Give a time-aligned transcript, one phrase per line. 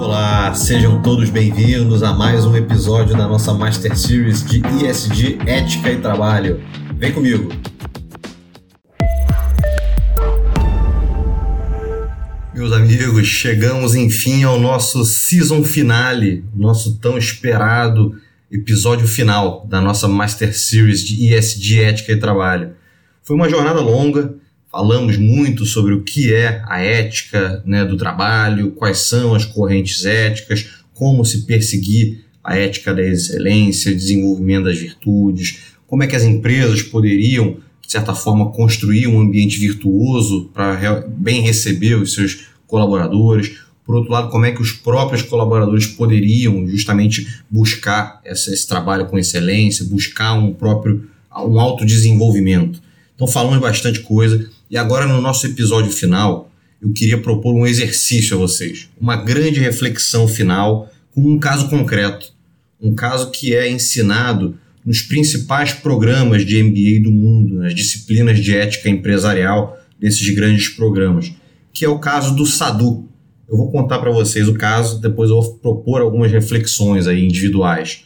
[0.00, 5.92] Olá, sejam todos bem-vindos a mais um episódio da nossa Master Series de ISD Ética
[5.92, 6.58] e Trabalho.
[6.96, 7.50] Vem comigo!
[12.54, 18.18] Meus amigos, chegamos enfim ao nosso season finale, nosso tão esperado
[18.50, 22.72] episódio final da nossa Master Series de ESG Ética e Trabalho.
[23.22, 24.34] Foi uma jornada longa,
[24.70, 30.04] falamos muito sobre o que é a ética né, do trabalho, quais são as correntes
[30.04, 36.22] éticas, como se perseguir a ética da excelência, desenvolvimento das virtudes, como é que as
[36.22, 43.58] empresas poderiam, de certa forma, construir um ambiente virtuoso para bem receber os seus colaboradores.
[43.84, 49.18] Por outro lado, como é que os próprios colaboradores poderiam justamente buscar esse, trabalho com
[49.18, 51.08] excelência, buscar um próprio
[51.44, 52.80] um autodesenvolvimento.
[53.14, 58.36] Então falamos bastante coisa e agora no nosso episódio final eu queria propor um exercício
[58.36, 62.32] a vocês, uma grande reflexão final com um caso concreto,
[62.80, 68.56] um caso que é ensinado nos principais programas de MBA do mundo, nas disciplinas de
[68.56, 71.32] ética empresarial desses grandes programas,
[71.72, 73.06] que é o caso do SADU.
[73.46, 78.04] Eu vou contar para vocês o caso, depois eu vou propor algumas reflexões aí individuais.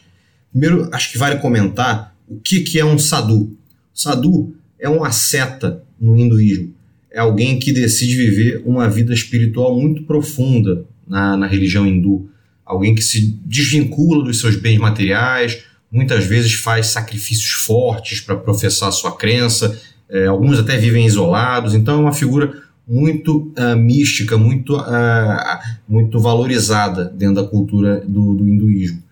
[0.51, 3.57] Primeiro, acho que vale comentar o que, que é um SADU.
[3.93, 6.73] Sadhu é um asceta no hinduísmo.
[7.11, 12.29] É alguém que decide viver uma vida espiritual muito profunda na, na religião hindu.
[12.65, 18.91] Alguém que se desvincula dos seus bens materiais, muitas vezes faz sacrifícios fortes para professar
[18.91, 24.77] sua crença, é, alguns até vivem isolados, então é uma figura muito uh, mística, muito,
[24.77, 25.59] uh,
[25.89, 29.03] muito valorizada dentro da cultura do, do hinduísmo.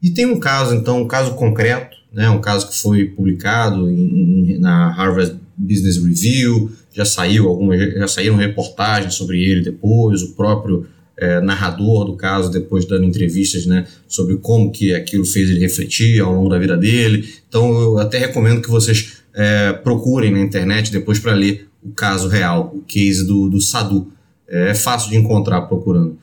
[0.00, 4.58] E tem um caso, então, um caso concreto, né, um caso que foi publicado em,
[4.58, 10.86] na Harvard Business Review, já saiu algumas, já saíram reportagens sobre ele depois, o próprio
[11.16, 16.20] é, narrador do caso depois dando entrevistas, né, sobre como que aquilo fez ele refletir
[16.20, 17.28] ao longo da vida dele.
[17.48, 22.28] Então eu até recomendo que vocês é, procurem na internet depois para ler o caso
[22.28, 24.12] real, o case do, do Sadu.
[24.48, 26.16] É, é fácil de encontrar procurando.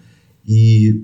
[0.48, 1.02] E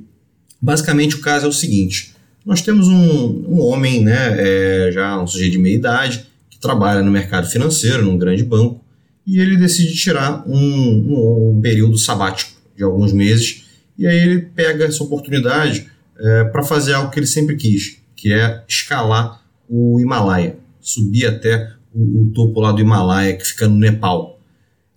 [0.61, 2.13] basicamente o caso é o seguinte:
[2.45, 6.25] nós temos um, um homem, né, é, já um sujeito de meia idade,
[6.61, 8.83] trabalha no mercado financeiro, num grande banco,
[9.25, 13.65] e ele decide tirar um, um, um período sabático de alguns meses,
[13.97, 18.31] e aí ele pega essa oportunidade é, para fazer algo que ele sempre quis, que
[18.31, 23.77] é escalar o Himalaia, subir até o, o topo lá do Himalaia, que fica no
[23.77, 24.39] Nepal.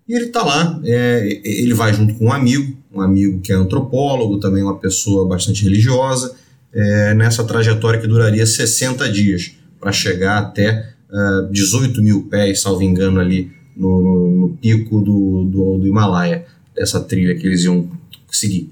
[0.07, 3.55] E ele está lá, é, ele vai junto com um amigo, um amigo que é
[3.55, 6.35] antropólogo, também uma pessoa bastante religiosa,
[6.73, 12.61] é, nessa trajetória que duraria 60 dias para chegar até uh, é, 18 mil pés,
[12.61, 16.45] salvo engano, ali no, no, no pico do, do, do, Himalaia,
[16.75, 17.89] dessa trilha que eles iam
[18.31, 18.71] seguir.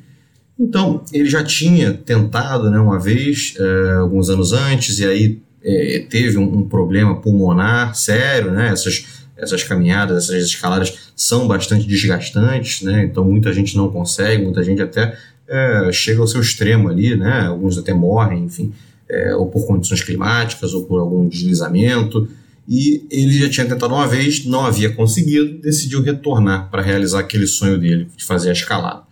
[0.58, 6.08] Então, ele já tinha tentado né, uma vez, uh, alguns anos antes, e aí uh,
[6.08, 12.82] teve um, um, problema pulmonar sério, né, essas, essas caminhadas, essas escaladas são bastante desgastantes,
[12.82, 15.16] né, então muita gente não consegue, muita gente até
[15.52, 17.46] é, chega ao seu extremo ali, né?
[17.46, 18.72] Alguns até morrem, enfim,
[19.12, 22.26] é, ou por condições climáticas ou por algum deslizamento.
[22.66, 27.46] E ele já tinha tentado uma vez, não havia conseguido, decidiu retornar para realizar aquele
[27.46, 29.02] sonho dele de fazer a escalada.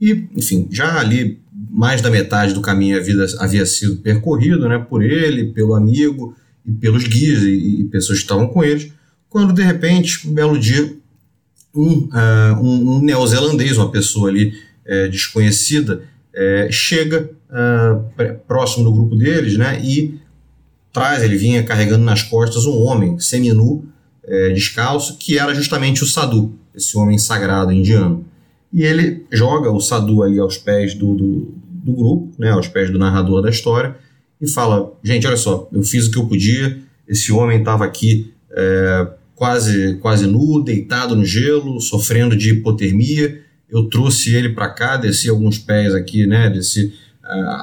[0.00, 1.40] E, enfim, já ali
[1.70, 6.70] mais da metade do caminho havia, havia sido percorrido né, por ele, pelo amigo e
[6.70, 8.92] pelos guias e, e pessoas que estavam com eles,
[9.28, 10.94] quando de repente, um belo dia,
[11.74, 18.92] um, uh, um, um neozelandês, uma pessoa ali é, desconhecida, é, chega uh, próximo do
[18.92, 20.18] grupo deles né, e
[20.92, 23.84] traz, ele vinha carregando nas costas um homem seminu,
[24.26, 28.24] é, descalço, que era justamente o Sadu, esse homem sagrado indiano.
[28.72, 32.90] E ele joga o Sadu ali aos pés do, do, do grupo, né, aos pés
[32.90, 33.96] do narrador da história,
[34.40, 36.78] e fala: Gente, olha só, eu fiz o que eu podia,
[37.08, 43.44] esse homem estava aqui é, quase, quase nu, deitado no gelo, sofrendo de hipotermia
[43.74, 46.48] eu trouxe ele para cá, desci alguns pés aqui, né?
[46.48, 46.94] Desci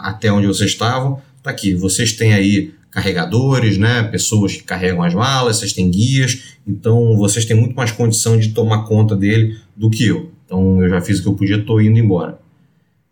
[0.03, 1.21] até onde vocês estavam.
[1.43, 4.03] Tá aqui, vocês têm aí carregadores, né?
[4.03, 8.49] Pessoas que carregam as malas, vocês têm guias, então vocês têm muito mais condição de
[8.49, 10.29] tomar conta dele do que eu.
[10.45, 12.39] Então eu já fiz o que eu podia, estou indo embora.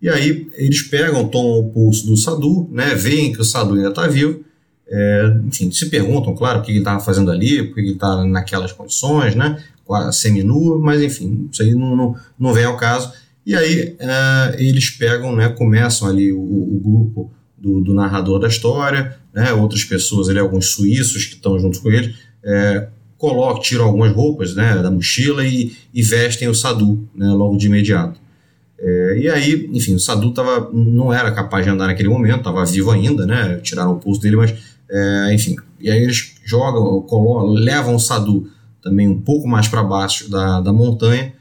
[0.01, 2.94] E aí eles pegam, tomam o pulso do Sadu, né?
[2.96, 4.44] Veem que o Sadu ainda está vivo.
[4.92, 8.25] É, enfim, se perguntam, claro, o que ele estava fazendo ali, por que ele está
[8.25, 9.62] naquelas condições, né?
[10.12, 13.12] semi-nua, mas enfim, isso aí não, não, não vem ao caso.
[13.50, 18.48] E aí uh, eles pegam, né, começam ali o, o grupo do, do, narrador da
[18.48, 22.13] história, né, outras pessoas ali, alguns suíços que estão junto com ele,
[22.44, 27.57] é, colocam, tiram algumas roupas né, da mochila e, e vestem o Sadu né, logo
[27.57, 28.19] de imediato.
[28.78, 32.63] É, e aí, enfim, o Sadu tava, não era capaz de andar naquele momento, estava
[32.66, 33.60] vivo ainda, né?
[33.63, 34.54] Tiraram o pulso dele, mas,
[34.88, 35.56] é, enfim.
[35.80, 38.48] E aí eles jogam, colocam, levam o Sadu
[38.80, 41.34] também um pouco mais para baixo da, da montanha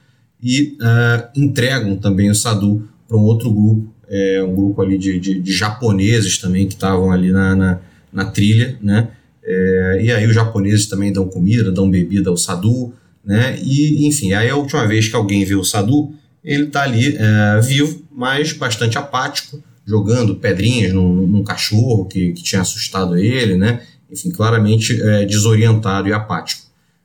[0.43, 5.19] e é, entregam também o Sadu para um outro grupo, é, um grupo ali de,
[5.19, 7.81] de, de japoneses também que estavam ali na, na,
[8.12, 9.08] na, trilha, né?
[9.44, 12.93] É, e aí os japoneses também dão comida, dão bebida ao Sadu,
[13.25, 13.58] né?
[13.62, 16.14] E, enfim, aí a última vez que alguém vê o Sadu,
[16.44, 22.43] ele está ali é, vivo, mas bastante apático, jogando pedrinhas num, num cachorro que, que,
[22.43, 23.82] tinha assustado ele, né?
[24.11, 26.62] Enfim, claramente é, desorientado e apático,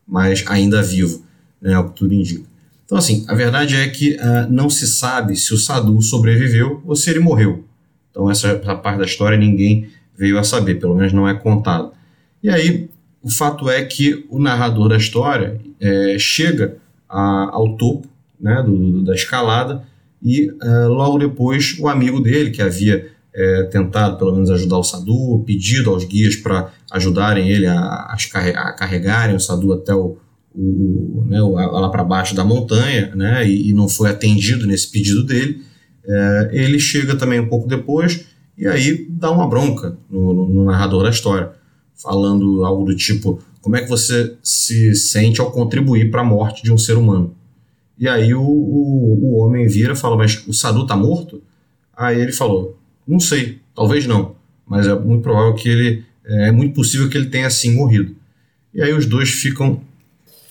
[0.08, 1.26] mas ainda vivo,
[1.62, 1.78] né?
[1.80, 2.53] O que tudo indica.
[2.86, 6.96] Então, assim, a verdade é que uh, não se sabe se o Sadu sobreviveu ou
[6.96, 7.64] se ele morreu.
[8.12, 9.88] Então, essa, essa parte da história ninguém
[10.18, 11.92] veio a saber, pelo menos não é contado.
[12.42, 12.90] E aí,
[13.22, 16.78] o fato é que o narrador da história é, chega
[17.08, 18.08] a, ao topo
[18.40, 19.84] né, do, da escalada
[20.22, 24.84] e uh, logo depois o amigo dele, que havia é, tentado pelo menos ajudar o
[24.84, 30.18] Sadu, pedido aos guias para ajudarem ele a, a, carregarem o Sadu até o,
[30.56, 35.24] o, né, lá para baixo da montanha, né, e, e, não foi atendido nesse pedido
[35.24, 35.62] dele,
[36.06, 38.26] é, ele chega também um pouco depois
[38.58, 41.52] e aí dá uma bronca no, no, no narrador da história
[41.96, 46.64] falando algo do tipo: como é que você se sente ao contribuir para a morte
[46.64, 47.36] de um ser humano?
[47.98, 51.42] E aí o, o, o homem vira e fala: Mas o Sadu tá morto?
[51.96, 52.78] Aí ele falou:
[53.08, 54.36] Não sei, talvez não,
[54.68, 56.04] mas é muito provável que ele.
[56.26, 58.16] É, é muito possível que ele tenha sim morrido.
[58.74, 59.82] E aí os dois ficam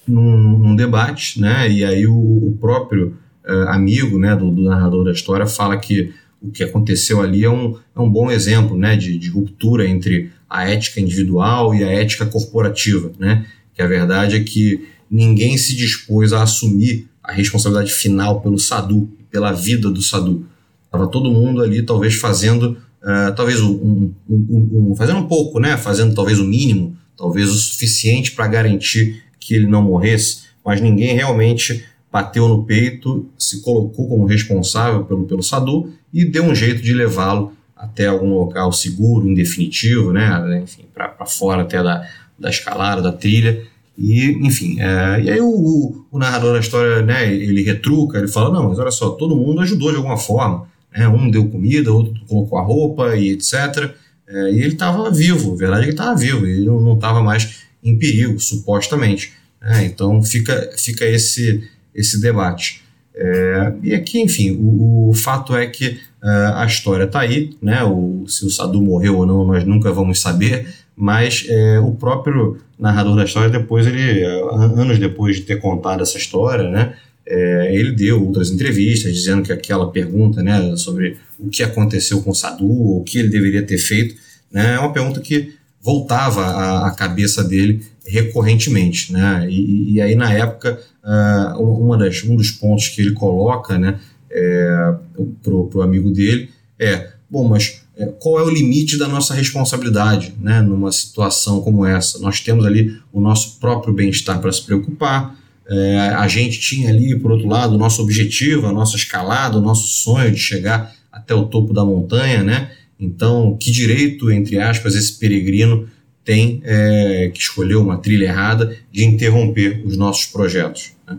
[0.06, 1.70] num, num debate, né?
[1.70, 6.12] E aí o, o próprio é, amigo né, do, do narrador da história fala que
[6.40, 10.30] o que aconteceu ali é um, é um bom exemplo né, de, de ruptura entre
[10.50, 13.46] a ética individual e a ética corporativa, né?
[13.74, 19.08] Que a verdade é que ninguém se dispôs a assumir a responsabilidade final pelo Sadu,
[19.30, 20.46] pela vida do Sadu.
[20.84, 25.76] Estava todo mundo ali, talvez fazendo, uh, talvez um, um, um, fazendo um pouco, né?
[25.78, 31.14] Fazendo talvez o mínimo, talvez o suficiente para garantir que ele não morresse, mas ninguém
[31.14, 36.82] realmente bateu no peito, se colocou como responsável pelo, pelo Sadu e deu um jeito
[36.82, 40.60] de levá-lo até algum local seguro, em definitivo, né?
[40.62, 42.06] Enfim, para fora até da,
[42.38, 43.62] da escalada, da trilha.
[43.98, 48.28] E, enfim, é, e aí o, o, o, narrador da história, né, ele retruca, ele
[48.28, 50.66] fala, não, mas olha só, todo mundo ajudou de alguma forma.
[50.96, 51.06] Né?
[51.08, 53.94] Um deu comida, outro colocou a roupa e etc.
[54.26, 57.22] É, e ele estava vivo, a verdade é que ele estava vivo, ele não estava
[57.22, 59.32] mais em perigo, supostamente.
[59.60, 59.84] Né?
[59.84, 62.82] Então fica, fica esse, esse debate.
[63.14, 67.84] É, e aqui, enfim, o, o fato é que uh, a história está aí, né?
[67.84, 72.58] O, se o Sadu morreu ou não, nós nunca vamos saber, mas é, o próprio
[72.78, 76.94] narrador da história, depois, ele, anos depois de ter contado essa história, né?
[77.24, 82.30] É, ele deu outras entrevistas dizendo que aquela pergunta né, sobre o que aconteceu com
[82.30, 84.16] o Sadu, o que ele deveria ter feito,
[84.50, 89.12] né, é uma pergunta que voltava à, à cabeça dele recorrentemente.
[89.12, 89.46] Né?
[89.50, 93.98] E, e aí, na época, uh, uma das, um dos pontos que ele coloca né,
[94.30, 94.94] é,
[95.42, 100.34] para o amigo dele é: bom, mas é, qual é o limite da nossa responsabilidade
[100.40, 102.18] né, numa situação como essa?
[102.20, 105.36] Nós temos ali o nosso próprio bem-estar para se preocupar.
[105.68, 109.60] É, a gente tinha ali, por outro lado, o nosso objetivo, a nossa escalada, o
[109.60, 112.72] nosso sonho de chegar até o topo da montanha, né?
[113.02, 115.88] Então, que direito, entre aspas, esse peregrino
[116.24, 120.92] tem é, que escolher uma trilha errada de interromper os nossos projetos?
[121.04, 121.18] Né?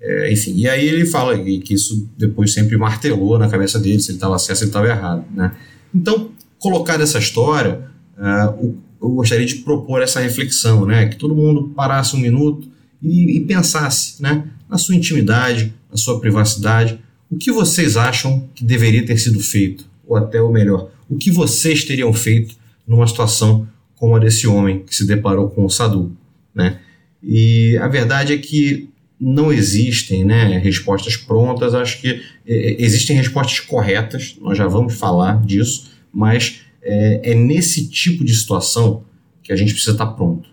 [0.00, 4.12] É, enfim, e aí ele fala que isso depois sempre martelou na cabeça dele se
[4.12, 5.24] ele estava certo, se ele estava errado.
[5.34, 5.52] Né?
[5.92, 7.80] Então, colocar essa história,
[8.16, 11.08] uh, eu gostaria de propor essa reflexão, né?
[11.08, 12.68] que todo mundo parasse um minuto
[13.02, 14.44] e, e pensasse né?
[14.70, 19.84] na sua intimidade, na sua privacidade, o que vocês acham que deveria ter sido feito,
[20.06, 22.56] ou até o melhor, o que vocês teriam feito
[22.86, 26.16] numa situação como a desse homem que se deparou com o Sadu,
[26.54, 26.80] né?
[27.22, 33.60] E a verdade é que não existem né, respostas prontas, acho que é, existem respostas
[33.60, 39.04] corretas, nós já vamos falar disso, mas é, é, nesse tipo de situação
[39.42, 40.50] que a gente precisa estar pronto.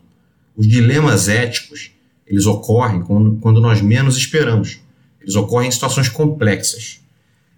[0.55, 1.91] Os dilemas éticos,
[2.25, 4.79] eles ocorrem quando, quando nós menos esperamos.
[5.19, 7.01] Eles ocorrem em situações complexas.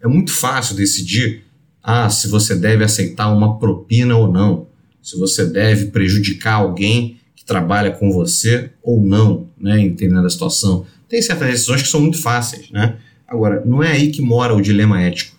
[0.02, 1.44] É muito fácil decidir
[1.84, 4.68] ah, se você deve aceitar uma propina ou não,
[5.02, 10.86] se você deve prejudicar alguém que trabalha com você ou não, né, em determinada situação.
[11.10, 12.96] Tem certas decisões que são muito fáceis, né?
[13.28, 15.36] Agora, não é aí que mora o dilema ético.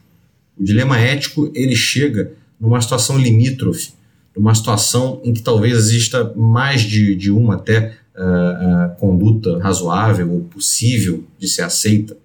[0.58, 3.92] O dilema ético, ele chega numa situação limítrofe,
[4.36, 10.30] numa situação em que talvez exista mais de, de uma até uh, uh, conduta razoável
[10.30, 12.16] ou possível de ser aceita.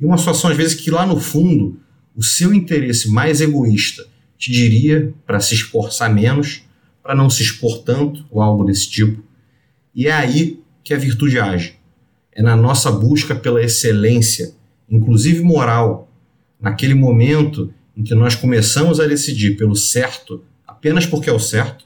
[0.00, 1.78] E uma situação, às vezes, que lá no fundo,
[2.18, 4.04] o seu interesse mais egoísta
[4.36, 6.62] te diria para se esforçar menos,
[7.00, 9.22] para não se expor tanto, ou algo desse tipo.
[9.94, 11.76] E é aí que a virtude age.
[12.32, 14.52] É na nossa busca pela excelência,
[14.90, 16.10] inclusive moral,
[16.60, 21.84] naquele momento em que nós começamos a decidir pelo certo apenas porque é o certo,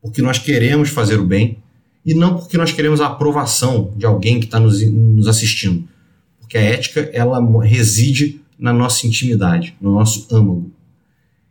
[0.00, 1.58] porque nós queremos fazer o bem
[2.06, 5.86] e não porque nós queremos a aprovação de alguém que está nos, nos assistindo.
[6.40, 10.70] Porque a ética ela reside na nossa intimidade, no nosso âmago.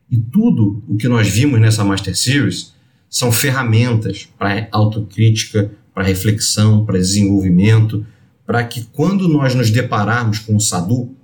[0.10, 2.74] E tudo o que nós vimos nessa Master Series
[3.10, 8.06] são ferramentas para autocrítica, para reflexão, para desenvolvimento,
[8.46, 11.16] para que quando nós nos depararmos com o sadhu,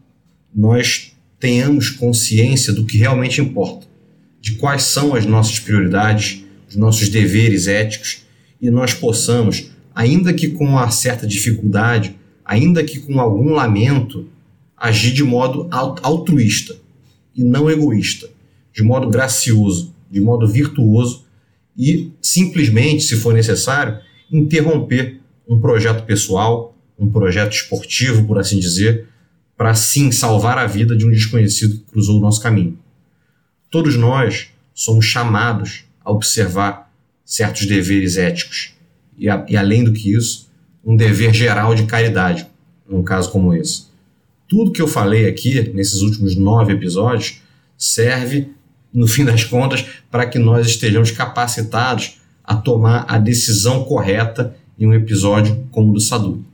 [0.54, 3.88] nós tenhamos consciência do que realmente importa,
[4.40, 8.24] de quais são as nossas prioridades, os nossos deveres éticos
[8.62, 14.28] e nós possamos, ainda que com uma certa dificuldade, ainda que com algum lamento,
[14.84, 16.76] agir de modo altruísta
[17.34, 18.30] e não egoísta,
[18.74, 21.24] de modo gracioso, de modo virtuoso
[21.78, 24.00] e simplesmente, se for necessário,
[24.30, 29.08] interromper um projeto pessoal, um projeto esportivo, por assim dizer,
[29.56, 32.78] para sim salvar a vida de um desconhecido que cruzou o nosso caminho.
[33.72, 38.74] Todos nós somos chamados a observar certos deveres éticos
[39.18, 40.52] e, a, e além do que isso,
[40.84, 42.46] um dever geral de caridade,
[42.86, 43.93] num caso como esse.
[44.54, 47.42] Tudo que eu falei aqui nesses últimos nove episódios
[47.76, 48.50] serve,
[48.94, 54.86] no fim das contas, para que nós estejamos capacitados a tomar a decisão correta em
[54.86, 56.46] um episódio como o do Sadu.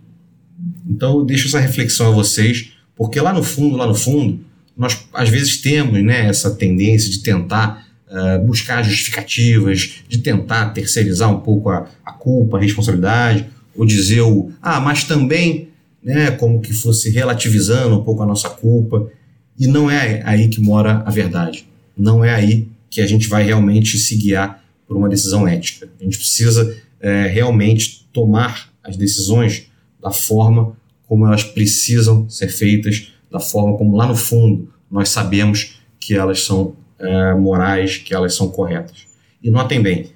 [0.87, 4.39] Então eu deixo essa reflexão a vocês, porque lá no fundo, lá no fundo,
[4.77, 11.29] nós às vezes temos né, essa tendência de tentar uh, buscar justificativas, de tentar terceirizar
[11.29, 15.67] um pouco a, a culpa, a responsabilidade, ou dizer o ah, mas também
[16.09, 19.11] né, como que fosse relativizando um pouco a nossa culpa.
[19.57, 21.67] E não é aí que mora a verdade.
[21.95, 25.87] Não é aí que a gente vai realmente se guiar por uma decisão ética.
[25.99, 29.67] A gente precisa é, realmente tomar as decisões
[30.01, 30.75] da forma
[31.05, 36.41] como elas precisam ser feitas, da forma como lá no fundo nós sabemos que elas
[36.41, 39.05] são é, morais, que elas são corretas.
[39.43, 40.07] E notem bem,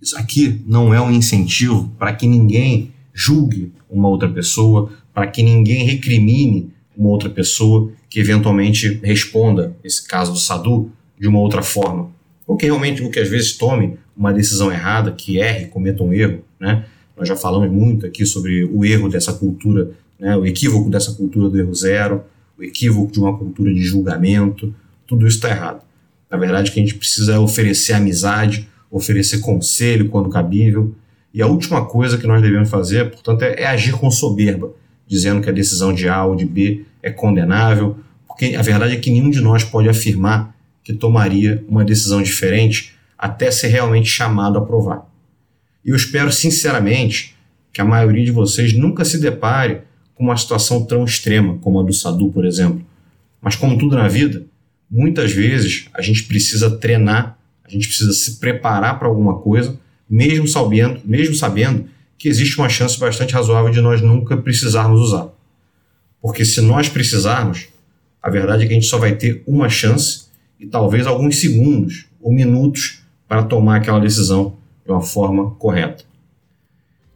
[0.00, 5.42] isso aqui não é um incentivo para que ninguém julgue uma outra pessoa, para que
[5.42, 11.62] ninguém recrimine uma outra pessoa que eventualmente responda esse caso do Sadu de uma outra
[11.62, 12.10] forma.
[12.46, 16.12] Ou que realmente, ou que às vezes tome uma decisão errada, que erre, cometa um
[16.12, 16.42] erro.
[16.58, 16.84] Né?
[17.16, 20.36] Nós já falamos muito aqui sobre o erro dessa cultura, né?
[20.36, 22.22] o equívoco dessa cultura do erro zero,
[22.58, 24.74] o equívoco de uma cultura de julgamento.
[25.06, 25.82] Tudo isso está errado.
[26.30, 30.94] Na verdade, o que a gente precisa é oferecer amizade, oferecer conselho quando cabível,
[31.32, 34.72] e a última coisa que nós devemos fazer, portanto, é, é agir com soberba,
[35.10, 37.98] dizendo que a decisão de A ou de B é condenável,
[38.28, 42.94] porque a verdade é que nenhum de nós pode afirmar que tomaria uma decisão diferente
[43.18, 45.04] até ser realmente chamado a provar.
[45.84, 47.34] E eu espero sinceramente
[47.72, 49.80] que a maioria de vocês nunca se depare
[50.14, 52.84] com uma situação tão extrema como a do Sadu, por exemplo.
[53.42, 54.44] Mas como tudo na vida,
[54.88, 60.48] muitas vezes a gente precisa treinar, a gente precisa se preparar para alguma coisa mesmo
[60.48, 61.84] sabendo, mesmo sabendo
[62.20, 65.28] que existe uma chance bastante razoável de nós nunca precisarmos usar.
[66.20, 67.68] Porque se nós precisarmos,
[68.22, 70.24] a verdade é que a gente só vai ter uma chance
[70.60, 76.04] e talvez alguns segundos ou minutos para tomar aquela decisão de uma forma correta.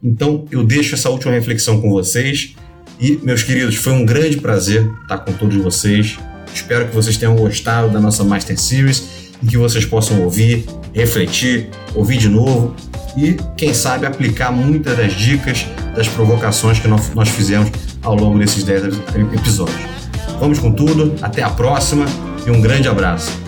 [0.03, 2.55] Então, eu deixo essa última reflexão com vocês
[2.99, 6.17] e, meus queridos, foi um grande prazer estar com todos vocês.
[6.51, 11.69] Espero que vocês tenham gostado da nossa Master Series e que vocês possam ouvir, refletir,
[11.93, 12.75] ouvir de novo
[13.15, 18.63] e, quem sabe, aplicar muitas das dicas, das provocações que nós fizemos ao longo desses
[18.63, 18.97] 10
[19.33, 19.79] episódios.
[20.39, 22.05] Vamos com tudo, até a próxima
[22.45, 23.44] e um grande abraço.